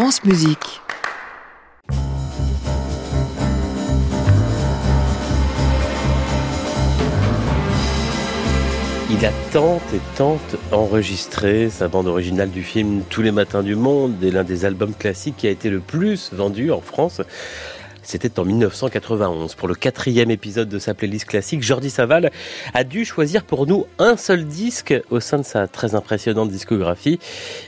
[0.00, 0.80] France Musique.
[9.10, 10.38] Il a tant et tant
[10.70, 14.94] enregistré sa bande originale du film Tous les matins du monde et l'un des albums
[14.94, 17.20] classiques qui a été le plus vendu en France.
[18.08, 19.54] C'était en 1991.
[19.54, 22.30] Pour le quatrième épisode de sa playlist classique, Jordi Saval
[22.72, 27.18] a dû choisir pour nous un seul disque au sein de sa très impressionnante discographie.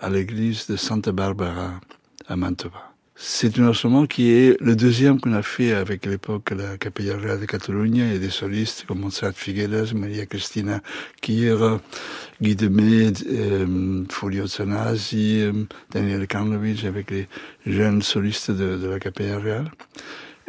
[0.00, 1.80] à l'église de Santa Barbara
[2.28, 2.91] à Mantova.
[3.24, 7.38] C'est un instrument qui est le deuxième qu'on a fait avec l'époque la Capella Real
[7.38, 10.80] de Catalogne et des solistes comme Montserrat Figueres, Maria Cristina
[11.20, 11.80] Kira,
[12.40, 15.52] Guy Demet, euh, Folio Zanasi, euh,
[15.92, 17.28] Daniel Karlovic avec les
[17.64, 19.70] jeunes solistes de, de la Capella Real.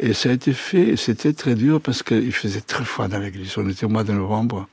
[0.00, 3.56] Et ça a été fait, c'était très dur parce qu'il faisait très froid dans l'église.
[3.56, 4.66] On était au mois de novembre.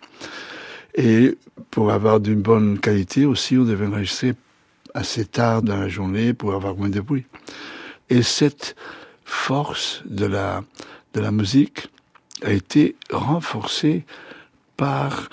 [0.95, 1.37] Et
[1.69, 4.33] pour avoir d'une bonne qualité aussi, on devait enregistrer
[4.95, 7.25] assez tard dans la journée pour avoir moins de bruit.
[8.11, 8.75] Et cette
[9.23, 10.63] force de la,
[11.13, 11.87] de la musique
[12.43, 14.03] a été renforcée
[14.75, 15.29] par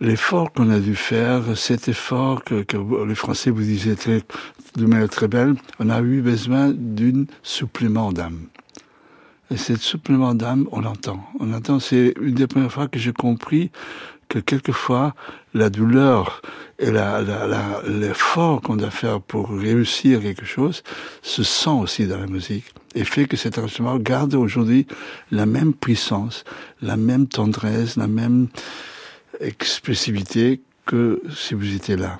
[0.00, 2.64] l'effort qu'on a dû faire, cet effort que,
[3.06, 4.22] les Français vous disaient très,
[4.76, 8.46] de manière très belle, on a eu besoin d'un supplément d'âme.
[9.50, 11.22] Et cette supplément d'âme, on l'entend.
[11.40, 13.70] On l'entend, c'est une des premières fois que j'ai compris
[14.30, 15.14] que quelquefois,
[15.52, 16.40] la douleur
[16.78, 16.90] et
[17.86, 20.82] l'effort qu'on doit faire pour réussir quelque chose
[21.22, 24.86] se sent aussi dans la musique et fait que cet instrument garde aujourd'hui
[25.30, 26.44] la même puissance,
[26.82, 28.48] la même tendresse, la même
[29.40, 32.18] expressivité que si vous étiez là.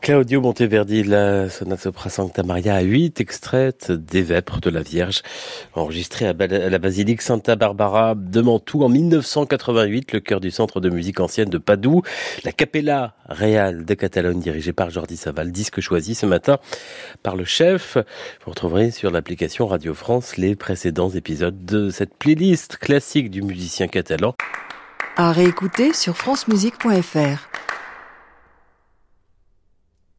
[0.00, 5.20] Claudio Monteverdi, la sonate sopra Sancta Maria à 8 extraite des Vêpres de la Vierge,
[5.74, 10.88] enregistrée à la basilique Santa Barbara de Mantoue en 1988, le cœur du centre de
[10.88, 12.00] musique ancienne de Padoue,
[12.44, 16.58] la Capella Real de Catalogne dirigée par Jordi Saval, disque choisi ce matin
[17.22, 17.98] par le chef.
[18.44, 23.86] Vous retrouverez sur l'application Radio France les précédents épisodes de cette playlist classique du musicien
[23.86, 24.34] catalan.
[25.16, 27.50] À réécouter sur francemusique.fr.